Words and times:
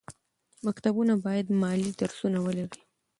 مکتبونه 0.65 1.13
باید 1.25 1.47
مالي 1.61 1.89
درسونه 2.01 2.37
ولري. 2.45 2.79